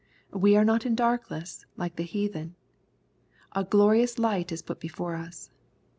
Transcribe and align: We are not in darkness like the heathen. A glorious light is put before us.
We 0.33 0.57
are 0.57 0.65
not 0.65 0.83
in 0.83 0.95
darkness 0.95 1.63
like 1.77 1.95
the 1.95 2.01
heathen. 2.01 2.55
A 3.51 3.63
glorious 3.63 4.17
light 4.17 4.51
is 4.51 4.63
put 4.63 4.79
before 4.79 5.13
us. 5.13 5.51